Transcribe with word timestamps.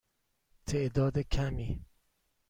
تعداد 0.65 1.19
کمی. 1.19 1.85